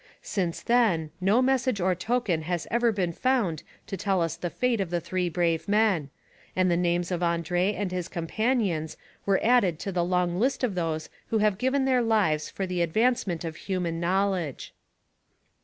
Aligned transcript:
Since 0.23 0.63
then 0.63 1.11
no 1.21 1.43
message 1.43 1.79
or 1.79 1.93
token 1.93 2.41
has 2.41 2.65
ever 2.71 2.91
been 2.91 3.13
found 3.13 3.61
to 3.85 3.95
tell 3.95 4.19
us 4.19 4.35
the 4.35 4.49
fate 4.49 4.81
of 4.81 4.89
the 4.89 4.99
three 4.99 5.29
brave 5.29 5.67
men, 5.67 6.09
and 6.55 6.71
the 6.71 6.75
names 6.75 7.11
of 7.11 7.19
Andrée 7.21 7.75
and 7.77 7.91
his 7.91 8.07
companions 8.07 8.97
are 9.27 9.39
added 9.43 9.77
to 9.77 9.91
the 9.91 10.03
long 10.03 10.39
list 10.39 10.63
of 10.63 10.73
those 10.73 11.09
who 11.27 11.37
have 11.37 11.59
given 11.59 11.85
their 11.85 12.01
lives 12.01 12.49
for 12.49 12.65
the 12.65 12.81
advancement 12.81 13.45
of 13.45 13.55
human 13.57 13.99
knowledge. 13.99 14.73